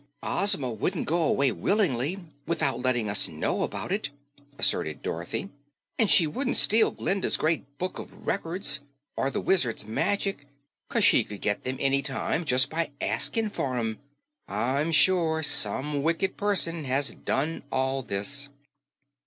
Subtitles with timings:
[0.23, 4.09] "Ozma wouldn't go away willingly, without letting us know about it,"
[4.57, 5.49] asserted Dorothy,
[5.99, 8.79] "and she wouldn't steal Glinda's Great Book of Records
[9.15, 10.47] or the Wizard's magic,
[10.89, 13.99] 'cause she could get them any time just by asking for 'em.
[14.47, 18.49] I'm sure some wicked person has done all this."